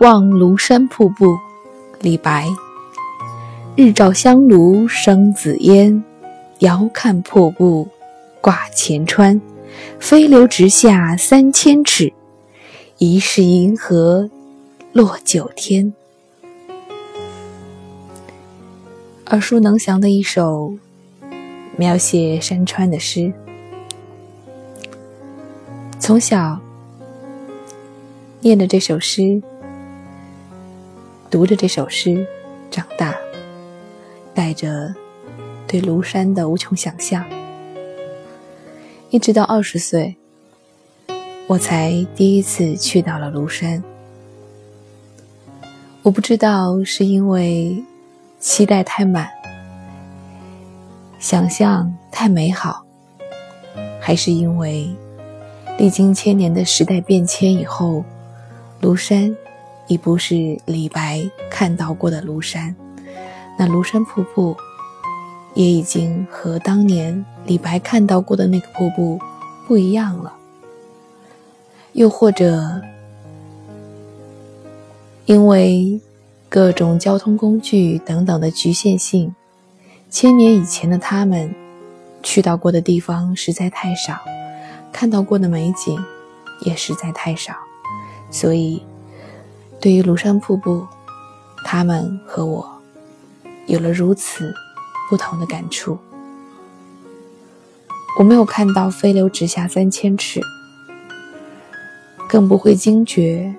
[0.00, 1.38] 望庐山瀑布，
[2.00, 2.48] 李白。
[3.76, 6.02] 日照香炉生紫烟，
[6.60, 7.86] 遥看瀑布
[8.40, 9.38] 挂前川。
[9.98, 12.10] 飞流直下三千尺，
[12.96, 14.30] 疑是银河
[14.94, 15.92] 落九天。
[19.26, 20.72] 耳熟能详的一首
[21.76, 23.30] 描写山川的诗，
[25.98, 26.58] 从小
[28.40, 29.42] 念着这首诗。
[31.30, 32.26] 读着这首诗
[32.72, 33.14] 长大，
[34.34, 34.92] 带着
[35.64, 37.24] 对庐山的无穷想象，
[39.10, 40.16] 一直到二十岁，
[41.46, 43.80] 我才第一次去到了庐山。
[46.02, 47.80] 我不知道是因为
[48.40, 49.28] 期待太满，
[51.20, 52.84] 想象太美好，
[54.00, 54.90] 还是因为
[55.78, 58.04] 历经千年的时代变迁以后，
[58.82, 59.32] 庐山。
[59.90, 62.76] 已不是李白看到过的庐山，
[63.58, 64.56] 那庐山瀑布
[65.52, 69.18] 也已经和当年李白看到过的那个瀑布
[69.66, 70.32] 不一样了。
[71.94, 72.80] 又或者，
[75.26, 76.00] 因为
[76.48, 79.34] 各种交通工具等等的局限性，
[80.08, 81.52] 千年以前的他们
[82.22, 84.20] 去到过的地方实在太少，
[84.92, 86.00] 看到过的美景
[86.64, 87.52] 也实在太少，
[88.30, 88.84] 所以。
[89.80, 90.86] 对于庐山瀑布，
[91.64, 92.82] 他们和我
[93.66, 94.54] 有了如此
[95.08, 95.98] 不同的感触。
[98.18, 100.40] 我没有看到飞流直下三千尺，
[102.28, 103.54] 更不会惊觉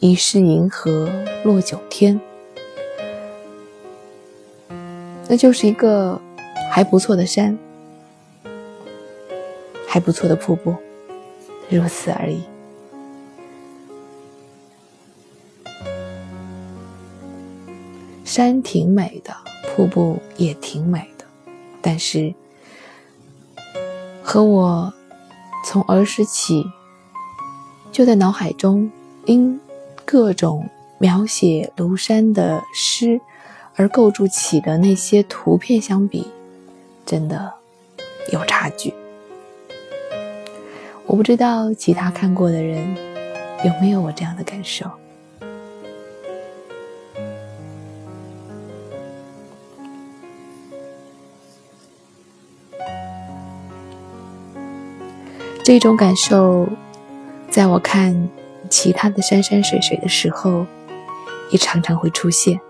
[0.00, 1.08] 疑是银河
[1.44, 2.20] 落九天。
[5.28, 6.20] 那就是一个
[6.72, 7.56] 还不错的山，
[9.86, 10.74] 还不错的瀑布，
[11.70, 12.42] 如此而已。
[18.32, 19.36] 山挺美的，
[19.68, 21.26] 瀑布也挺美的，
[21.82, 22.32] 但是
[24.22, 24.90] 和我
[25.66, 26.64] 从儿时起
[27.92, 28.90] 就在脑海中
[29.26, 29.60] 因
[30.06, 30.66] 各种
[30.96, 33.20] 描写庐山的诗
[33.74, 36.26] 而构筑起的那些图片相比，
[37.04, 37.52] 真的
[38.32, 38.94] 有差距。
[41.04, 42.96] 我不知道其他看过的人
[43.62, 44.90] 有没有我这样的感受。
[55.64, 56.68] 这种感受，
[57.48, 58.28] 在我看
[58.68, 60.66] 其他的山山水水的时候，
[61.50, 62.60] 也常常会出现。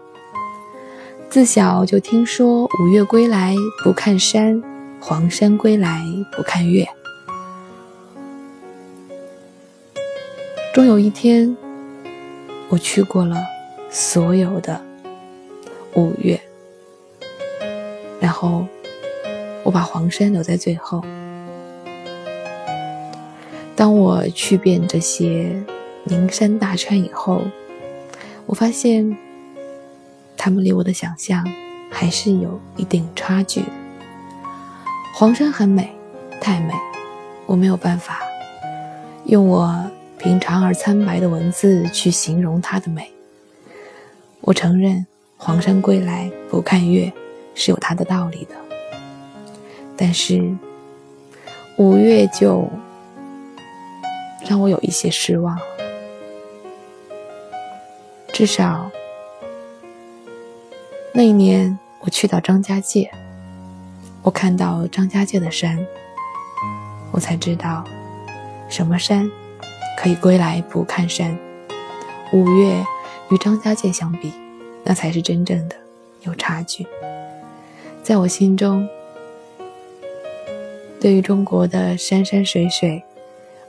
[1.30, 4.62] 自小就听说“五岳归来不看山，
[5.00, 6.04] 黄山归来
[6.36, 6.86] 不看岳”。
[10.74, 11.56] 终有一天，
[12.68, 13.38] 我去过了
[13.90, 14.78] 所有的
[15.94, 16.38] 五岳，
[18.20, 18.66] 然后
[19.62, 21.02] 我把黄山留在最后。
[23.82, 25.60] 当我去遍这些
[26.04, 27.42] 名山大川以后，
[28.46, 29.18] 我发现，
[30.36, 31.44] 他们离我的想象
[31.90, 33.64] 还是有一定差距。
[35.12, 35.92] 黄山很美，
[36.40, 36.72] 太美，
[37.44, 38.20] 我没有办法
[39.24, 43.10] 用我平常而苍白的文字去形容它的美。
[44.42, 45.04] 我承认，
[45.36, 47.12] 黄山归来不看岳
[47.56, 48.54] 是有它的道理的，
[49.96, 50.54] 但是
[51.78, 52.70] 五岳就。
[54.46, 55.58] 让我有一些失望。
[58.32, 58.90] 至少
[61.12, 63.10] 那一年，我去到张家界，
[64.22, 65.78] 我看到张家界的山，
[67.10, 67.84] 我才知道
[68.68, 69.30] 什么山
[69.98, 71.38] 可以归来不看山。
[72.32, 72.84] 五岳
[73.30, 74.32] 与张家界相比，
[74.82, 75.76] 那才是真正的
[76.22, 76.86] 有差距。
[78.02, 78.88] 在我心中，
[80.98, 83.04] 对于中国的山山水水。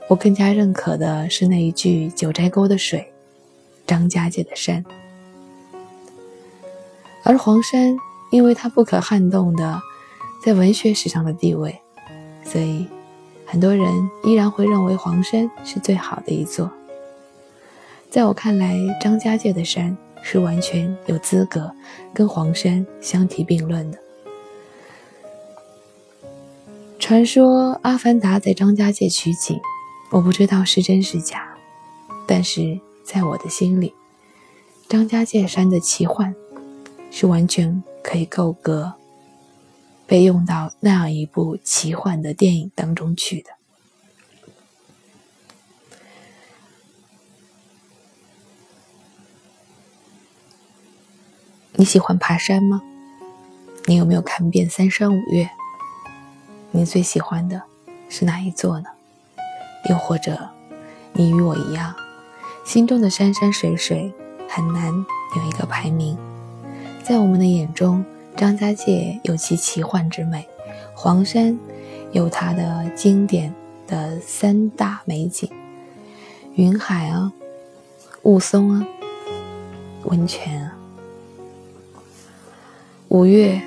[0.06, 3.10] 我更加认可的是那一句“九寨沟的水，
[3.86, 4.84] 张家界的山”，
[7.24, 7.96] 而黄山
[8.30, 9.80] 因为它不可撼动的
[10.44, 11.80] 在文学史上的地位，
[12.44, 12.86] 所以
[13.46, 13.86] 很多人
[14.24, 16.70] 依然会认为黄山是最好的一座。
[18.10, 21.72] 在我看来，张家界的山是完全有资格
[22.12, 23.98] 跟黄山相提并论的。
[26.98, 29.58] 传说《阿凡达》在张家界取景。
[30.14, 31.56] 我不知道是真是假，
[32.24, 33.92] 但是在我的心里，
[34.88, 36.32] 张家界山的奇幻
[37.10, 38.92] 是完全可以够格
[40.06, 43.50] 被用到那样一部奇幻的电影当中去的。
[51.72, 52.80] 你喜欢爬山吗？
[53.86, 55.50] 你有没有看遍三山五岳？
[56.70, 57.64] 你最喜欢的
[58.08, 58.90] 是哪一座呢？
[59.88, 60.38] 又或者，
[61.12, 61.94] 你与我一样，
[62.64, 64.12] 心中的山山水水
[64.48, 64.92] 很难
[65.36, 66.16] 有一个排名。
[67.02, 68.04] 在我们的眼中，
[68.36, 70.48] 张家界有其奇幻之美，
[70.94, 71.58] 黄山
[72.12, 73.54] 有它的经典
[73.86, 75.50] 的三大美景：
[76.54, 77.32] 云海啊、
[78.22, 78.86] 雾凇啊、
[80.04, 80.76] 温泉啊。
[83.08, 83.60] 五岳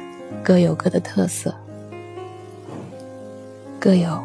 [0.44, 1.54] 各有各的特色。
[3.80, 4.22] 各有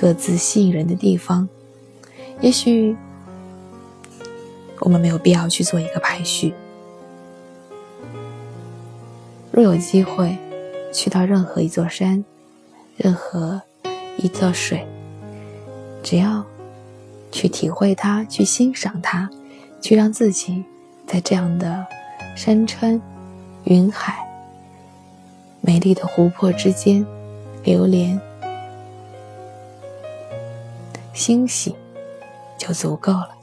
[0.00, 1.48] 各自吸引人的地方，
[2.40, 2.96] 也许
[4.78, 6.54] 我们没有必要去做一个排序。
[9.50, 10.38] 若有机会
[10.92, 12.24] 去到任何一座山，
[12.96, 13.60] 任何
[14.18, 14.86] 一座水，
[16.00, 16.46] 只要
[17.32, 19.28] 去体会它，去欣赏它，
[19.80, 20.62] 去让自己
[21.08, 21.84] 在这样的
[22.36, 23.02] 山川、
[23.64, 24.16] 云海、
[25.60, 27.04] 美丽的湖泊之间。
[27.64, 28.18] 流连，
[31.18, 31.74] 欣喜
[32.56, 33.37] 就足够了。